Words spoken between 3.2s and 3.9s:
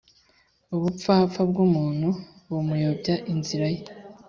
inzira ye